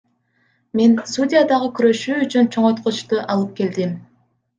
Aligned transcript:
Мен 0.77 0.95
судья 1.15 1.43
дагы 1.51 1.69
көрүшү 1.79 2.15
үчүн 2.29 2.49
чоңойткучту 2.55 3.21
алып 3.35 3.53
келдим. 3.61 3.93